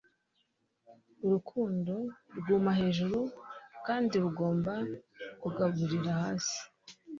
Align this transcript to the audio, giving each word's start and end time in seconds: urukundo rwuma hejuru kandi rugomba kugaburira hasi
urukundo 1.25 1.93
rwuma 2.37 2.71
hejuru 2.79 3.19
kandi 3.85 4.13
rugomba 4.23 4.73
kugaburira 5.41 6.11
hasi 6.21 6.59